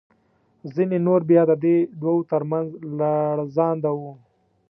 [0.73, 2.67] ځینې نور بیا د دې دوو تر منځ
[2.97, 4.13] لړزانده وو.